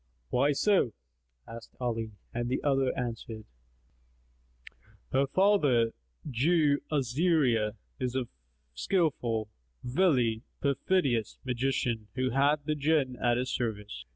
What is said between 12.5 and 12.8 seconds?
the